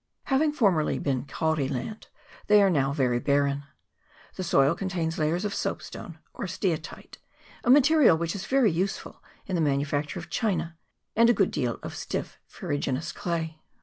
[0.23, 2.07] Having formerly been kauri land,
[2.47, 3.65] they are now very barren.
[4.33, 7.19] The soil contains layers of soapstone, or steatite,
[7.63, 10.75] a material which is very use ful in the manufacture of china,
[11.15, 13.61] and a good deal of stiff ferruginous clay.